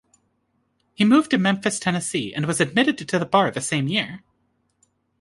He 0.95 1.05
moved 1.05 1.29
to 1.29 1.37
Memphis, 1.37 1.77
Tennessee, 1.79 2.33
and 2.33 2.47
was 2.47 2.59
admitted 2.59 3.07
to 3.07 3.19
the 3.19 3.23
bar 3.23 3.51
the 3.51 3.61
same 3.61 3.87
year. 3.87 4.23